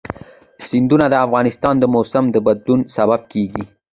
سیندونه 0.67 1.05
د 1.11 1.15
افغانستان 1.25 1.75
د 1.79 1.83
موسم 1.95 2.25
د 2.31 2.35
بدلون 2.45 2.79
سبب 2.95 3.21
کېږي. 3.33 3.63